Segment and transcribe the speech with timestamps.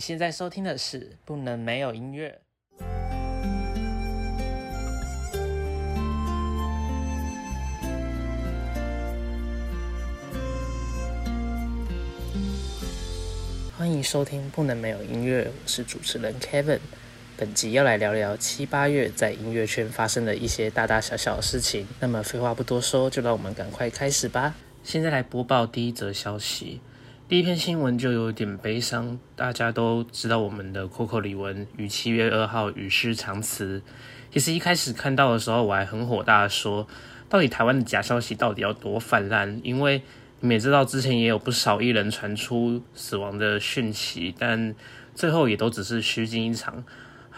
[0.00, 2.40] 现在收听的是《不能没有音乐》。
[13.76, 16.78] 欢迎收听《不能没有音乐》，我是主持人 Kevin。
[17.36, 21.86] 本集要来聊聊七八月在音乐圈发生的一些大大小小的事情。
[22.00, 24.54] 那么废话不多说，就让我们赶快开始吧。
[24.82, 26.80] 现在来播报第一则消息。
[27.30, 33.80] 第一篇新闻就有点悲伤，大家都知道我们的 Coco 李玟于七月二号与世长辞。
[34.32, 36.88] 其实一开始看到的时候，我还很火大，说
[37.28, 39.60] 到底台湾的假消息到底要多泛滥？
[39.62, 40.02] 因为
[40.40, 44.74] 你们也知道，之前也有不少艺人传出死亡的讯息，但
[45.14, 46.82] 最后也都只是虚惊一场。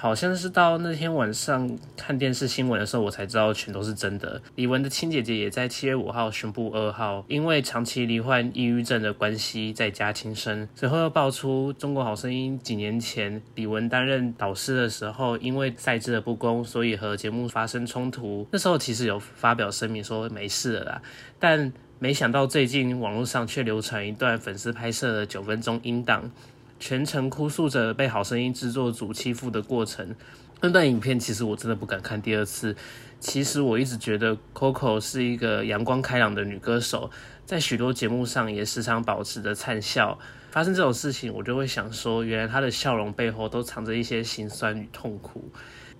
[0.03, 4.43] 好像是到那天晚上看电视新闻的时候，我才知道全都是真的。
[4.57, 10.69] 李玟的亲姐姐也在七月五号宣布二号，因为长期罹患抑郁症的关系在家轻生。
[10.75, 18.45] 随后又爆出《中国好声音》几年前李玟担任导师的时候，因为赛制的不公，所以和节目发生冲突。
[18.51, 21.03] 那时候其实有发表声明说没事了啦，
[21.39, 26.29] 但没想到最近网络上却流传一段粉丝拍摄的九分钟音档。
[26.83, 30.17] 全程哭诉着被好声音制作组欺负的过程，
[30.61, 32.75] 那段影片其实我真的不敢看第二次。
[33.21, 37.09] 其实我一直觉得 Coco 是一个阳光开朗的女歌手，
[37.47, 40.19] 在许多节目上也时常保持着灿笑。
[40.51, 45.53] 发生这种事情，我就会想说，原来她的笑容背后都藏着一些心酸与痛苦。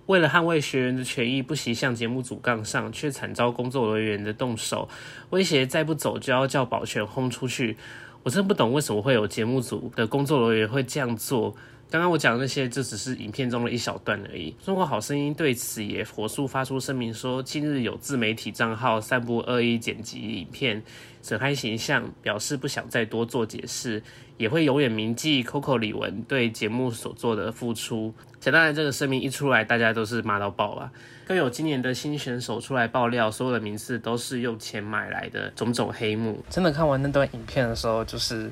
[0.07, 4.89] 为了捍卫学员的权益，不惜向节目组杠上，却惨遭工作人员的动手
[5.29, 7.77] 威胁，再不走就要叫保全轰出去。
[8.23, 11.53] 我真不懂为什么会有节目组的工作人员会这样做。
[11.93, 14.49] 刚刚我讲的那些，这只是影片中的一小段而已。
[14.65, 20.81] 中国好声音对此也火速发出声明，说近日有自媒体账号散布恶意剪辑影片，
[21.21, 24.01] 损害形象，表示不想再多做解释，
[24.37, 28.11] 也会永远铭记 Coco 李玟对节目所做的付出。
[28.39, 30.91] 简单的这个声明一出来，大家都是骂到爆了。
[31.27, 36.43] 更有今年的新选手出来爆料，所有的名次都是用钱买来的，种种黑幕。
[36.49, 38.51] 真的看完那段影片的时候，就是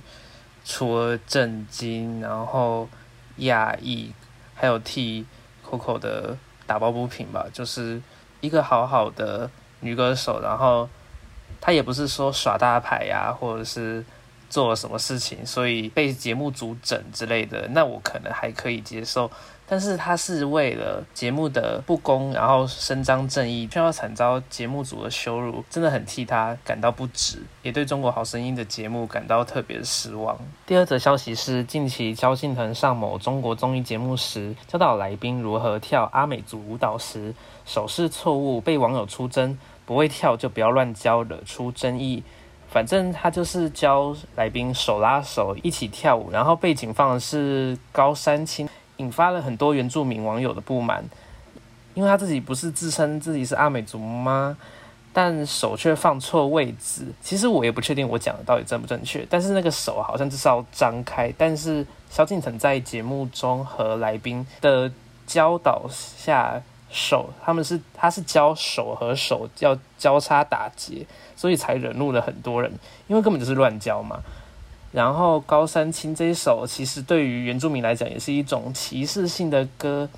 [0.63, 2.88] 除了震惊，然后
[3.46, 4.12] 亚裔，
[4.56, 5.25] 还有替
[5.68, 7.46] Coco 的打抱不平吧。
[7.53, 8.02] 就是
[8.40, 9.50] 一个好好的
[9.81, 10.90] 女歌手，然后
[11.59, 14.03] 她也不是说耍大牌呀，或者是
[14.50, 19.29] 做什么事情，所以被节目组整之类的，那我可能还可以接受。
[19.72, 30.38] 但是他是为了节目的不公，然后伸张正义，却要惨遭节目组的羞辱，真的很替他感到不值，也对中国好声音的节目感到特别失望。
[30.66, 37.34] 第二则消息是，近期萧敬腾上某中国综艺节目时，教导来宾如何跳阿美族舞蹈时，
[37.66, 42.22] 手势错误，被网友出征，不会跳就不要乱教，惹出争议。
[42.70, 48.68] 反正他就是教来宾手拉手一起跳舞，然后背景放的是高山青。
[49.01, 51.03] 引发了很多原住民网友的不满，
[51.95, 54.56] 因为他自己不是自称自己是阿美族吗？
[55.13, 57.06] 但手却放错位置。
[57.22, 61.34] 其实我也不确定我讲的到底正不正确，但是那个手好像就是要张开。
[61.38, 64.90] 但是萧敬腾在节目中和来宾的
[65.28, 72.72] 教导下，手他们是他是教手和手要交叉打结，所以才惹怒了很多人，
[73.07, 74.22] 因为根本就是乱教嘛。
[74.91, 80.09] 然后高山青这一首，其实对于原住民来讲，也是一种歧视性的歌，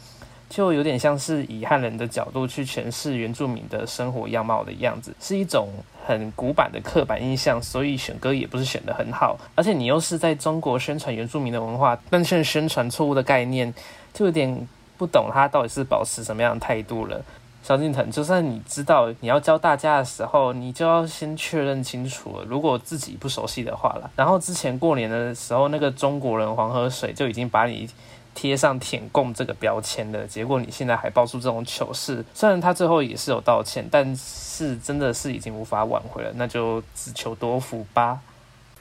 [0.50, 5.70] 就有点像是以汉人的角度去诠释原住民的生活样貌的样子，是一种
[6.06, 9.38] 很古板的刻板印象，所以选歌也不是选的很好。
[9.56, 13.72] 而且你又是在中国宣传原住民的文化，但却宣传错误的概念，
[14.12, 14.68] 就有点
[14.98, 17.24] 不懂他到底是保持什么样的态度了。
[17.64, 22.44] 萧敬腾，就算你知道你要教大家的时候，你就要先确认清楚了。
[22.46, 27.90] 如果自己不熟悉的话了，然后之前过年的时候，那个中国人黄河水就已经把你
[28.36, 32.26] 贴上舔共这个标签了，结果你现在还爆出这种糗事。
[32.34, 38.20] 虽然他最后也是有道歉，但是真的是已经无法挽回了，那就只求多福吧。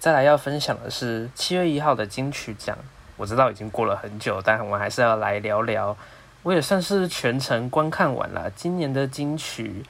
[0.01, 2.77] 再来要分享的是七月一号的金曲奖，
[3.17, 5.97] 我知道已经过了很久，但我们还是要来聊聊。
[6.43, 9.85] 我也算是全程观看完了，今年的金曲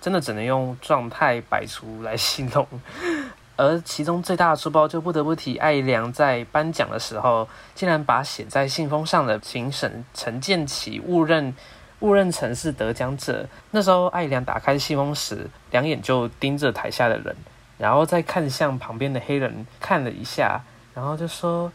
[0.00, 2.66] 真的只能用状态百出来形容。
[3.56, 11.54] 而其中最大的书包，就不得不提艾良在颁奖的时候，竟然把写在信封上的评审陈建奇误认
[12.00, 13.48] 误认成是得奖者。
[13.72, 17.34] 那时候艾良打开信封时，两眼就盯着台下的人，
[17.78, 20.60] 然后再看向旁边的黑人看了一下，
[20.94, 21.72] 然后就说：“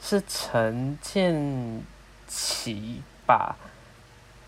[0.00, 1.82] 是陈建
[2.28, 3.02] 奇。”
[3.32, 3.56] 吧，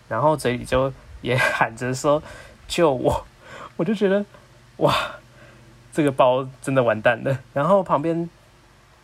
[0.07, 2.21] 然后嘴里就也 喊着说
[2.67, 3.25] 救我，
[3.77, 4.23] 我就觉得
[4.77, 4.93] 哇，
[5.91, 7.39] 这个包真的完蛋了。
[7.53, 8.29] 然后旁边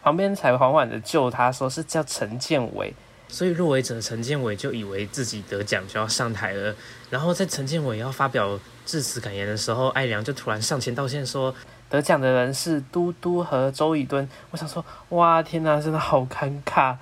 [0.03, 2.93] 旁边才缓缓的救他，说是叫陈建伟。
[3.27, 6.75] 所以入围者陈建伟就以为自己得奖就要上台了，
[7.09, 11.55] 然后在陈建伟要发表致辞感言的时候，艾良就突然上前道歉说，
[11.89, 14.29] 得奖的人是嘟嘟和周以敦。
[14.51, 16.97] 我想说，哇，天哪，真的好尴尬，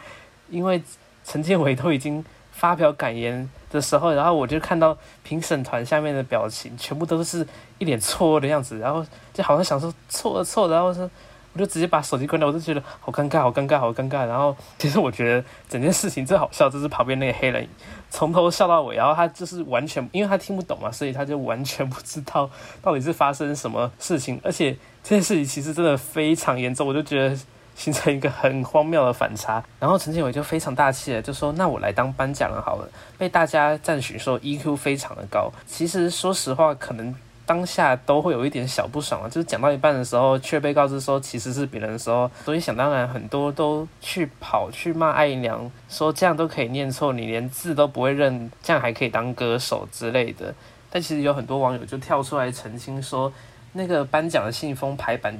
[0.49, 0.83] 因为
[1.25, 2.23] 陈建伟都已经
[2.59, 7.47] 发表感言的时候，然后我就看到评审团下面的表情，全部都是
[7.77, 11.09] 一脸错愕的样子，然后就好像想说错了错，然后说。
[11.51, 14.23] 我就直接把手机关掉，我就觉得好尴尬，好尴尬，好尴尬。
[14.27, 17.67] 然后其实我觉得整件事情最好笑就是旁边那个黑人
[18.11, 22.47] 从头笑到尾，然后他就是完全因为他听不懂嘛，所以他就完全不知道
[22.83, 24.39] 到底是发生什么事情。
[24.43, 24.73] 而且
[25.03, 27.35] 这件事情其实真的非常严重，我就觉得
[27.79, 29.63] 形成一个很荒谬的反差。
[29.79, 32.87] 然后陈建伟就非常大气的就说：“那我来当颁奖人好了。”
[33.17, 35.51] 被大家赞许说 EQ 非常的高。
[35.65, 37.15] 其实说实话，可能。
[37.49, 50.53] 当下都会有一点小不爽啊，就是讲到一半的时候，却被告知说其实是别人的时候，所以想当然很多都去跑去骂艾姨娘，说这样都可以念错，你连字都不会认，这样还可以当歌手之类的。
[50.91, 53.33] 但其实有很多网友就跳出来澄清说，
[53.73, 55.35] 那个颁奖的信封排版，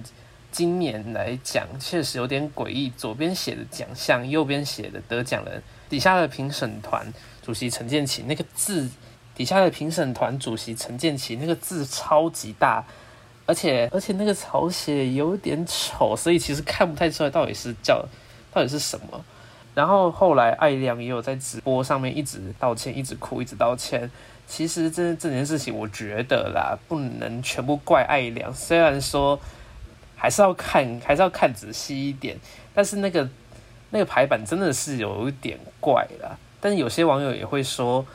[0.52, 8.90] 今年来讲确实有点诡异，左边写的奖项，右边写的得奖人，底下的评审团主席陈建奇那个字。
[9.36, 12.84] 底下的评审团主席陈建奇那个字超级大，
[13.46, 18.06] 而且 而且那个草写有点丑，所以其实看不太出来到底是叫
[18.52, 19.24] 到底是什么。
[19.74, 24.12] 然后后来艾亮也有在直播上面一直道歉，一直哭，一直道歉。
[24.46, 28.54] 其实这这件事情，我觉得啦，不能全部怪艾亮。
[28.54, 29.40] 虽然说
[30.20, 32.38] 还是要看，还是要看仔细一点，
[32.76, 33.28] 但是那个
[33.90, 36.38] 那个排版真的是有一点怪啦。
[36.62, 38.06] 但有些网友也会说。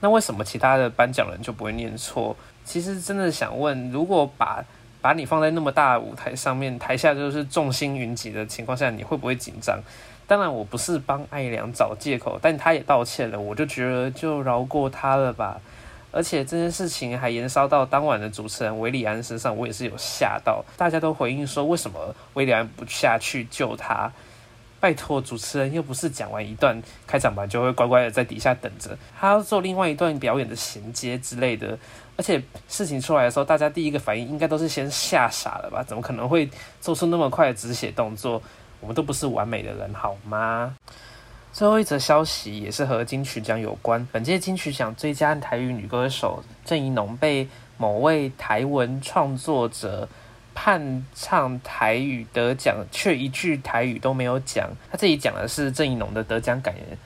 [0.00, 2.36] 那为什么其他的颁奖人就不会念错？
[2.64, 4.64] 其实真的想问，如果把
[5.00, 9.76] 把你放在那么大的舞台上面，台下就是众星云集的情况下，你会不会紧张？
[10.28, 15.60] 当然，我不是帮艾良找借口，但他也道歉了，我就觉得就饶过他了吧。
[16.10, 20.64] 而且这件事情还延烧到当晚的主持人维里安身上，我也是有吓到。
[20.76, 24.10] 大家都回应说，为什么维里安不下去救他？
[24.80, 31.76] 拜托，主持人又不是讲完一段开场白就会乖乖的在底下等着，他要做另外一段表演的衔接之类的。
[32.16, 35.82] 而且事情出来的时候，大家第一个反应应该都是先吓傻了吧？
[35.82, 36.48] 怎么可能会
[36.80, 38.40] 做出那么快的止血动作？
[38.80, 40.76] 我们都不是完美的人，好吗？
[41.58, 44.06] 最后一则消息也是和金曲奖有关。
[44.12, 50.08] 本届金曲奖最佳台语女歌手郑怡农被某位台文创作者。
[50.54, 54.68] 判唱台语得奖，却一句台语都没有讲。
[54.90, 56.98] 他自己讲的是郑怡农的得奖感言，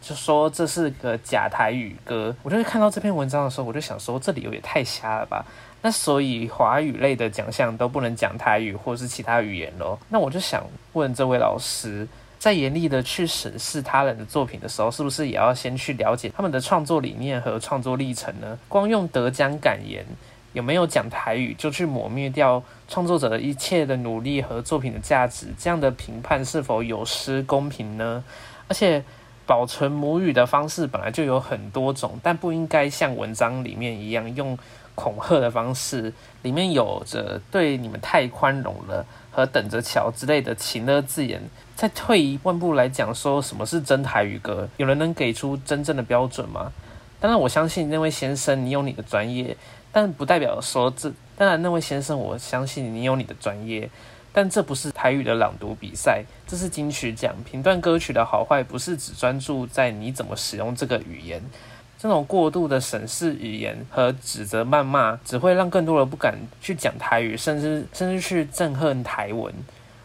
[0.00, 2.34] 就说这是个假台语歌。
[2.42, 5.44] 我就是看到这篇文章的时候，我就想说，这理由也太瞎了吧？
[5.82, 9.98] 那所以华语类的奖项都不能讲台语或是其他语言咯？
[10.08, 10.62] 那我就想
[10.94, 12.08] 问这位老师，
[12.44, 18.58] 在严厉的去审视他人的作品的时候，是不是也要先去了解他们的创作理念和创作历程呢？
[18.68, 20.04] 光用得奖感言。
[20.52, 25.46] 有没有讲台语就去抹灭掉创作者的一切的努力和作品的价值？
[25.58, 28.22] 这样的评判是否有失公平呢？
[28.68, 29.02] 而且，
[29.46, 34.58] 保存母语的方式本来就有很多种，但不应该像文章里面一样用
[34.94, 36.12] 恐吓的方式，
[36.42, 41.42] 里面有着对你们太宽容了和等着瞧之类的情勒字眼。
[41.76, 44.68] 再退一万步来讲，说什么是真台语歌？
[44.76, 46.72] 有人能给出真正的标准吗？
[47.20, 49.56] 当然，我相信那位先生，你有你的专业。
[49.90, 53.88] 但不代表说这，当然那位先生，我相信你有你的专业，
[54.32, 61.40] 但这不是台语的朗读比赛，这是金曲奖评断歌曲的好坏，不是只专注在你怎么使用这个语言，
[62.04, 69.50] 这种过度的审视语言和指责谩骂，只会让更多人不敢去讲台语，甚至甚至去憎恨台文。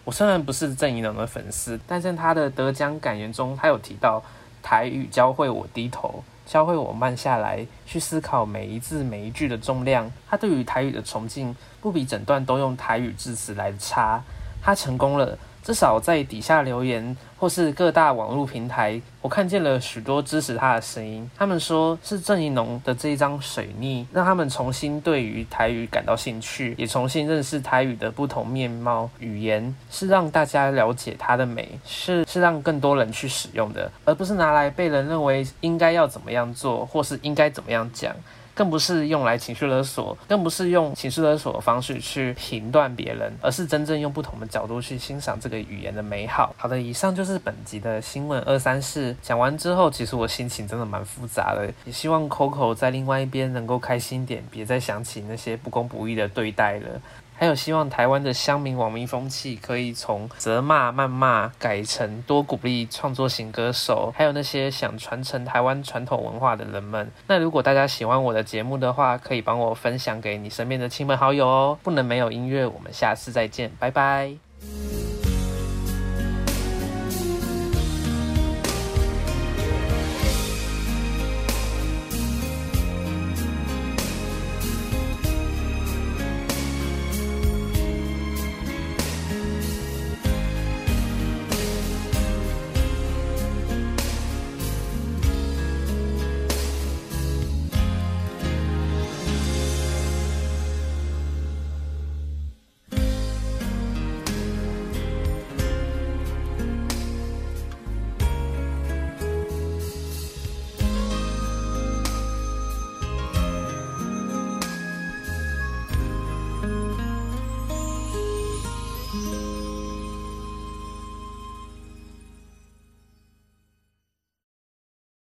[0.05, 4.23] 我虽然不是郑怡农的粉丝，但在他的得奖感言中，他有提到
[4.63, 6.23] 台语教会我低头。
[6.45, 10.09] 教会我慢下来，去思考每一字每一句的重量。
[10.29, 14.23] 他对于台语的崇敬，不比整段都用台语致辞来差。
[14.61, 15.37] 他成功了。
[15.69, 21.29] 至少在底下留言，或是各大网络平台，我看见了许多支持他的声音。
[21.37, 29.07] 他们说是郑怡农的这一张水逆，让他们重新对于台语感到兴趣，也重新认识台语的不同面貌。
[29.19, 38.11] 语言是让大家了解它的美，是是让更多人去使用的，而不是拿来被人认为应该要怎么样做，或是应该怎么样讲。
[38.59, 46.53] 更不是用来情绪勒索，更不是用情绪勒索的方式去评断别人，而是真正用不同的角度去欣赏这个语言的美好。
[46.57, 49.15] 好的，以上就是本集的新闻二三四。
[49.21, 57.01] 讲完之后，其实我心情真的蛮复杂的，也希望 Coco 在另外一边能够开心点，别再想起那些不公不义的对待了。
[57.39, 67.09] 还有希望台湾的乡民网民风气可以从责骂、谩骂改成多鼓励创作型歌手，还有那些想传承台湾传统文化的人们。
[67.27, 71.79] 那如果大家喜欢我的节目的话，可以帮我分享给你身边的亲朋好友哦。
[71.81, 74.48] 不能没有音乐，我们下次再见，拜拜。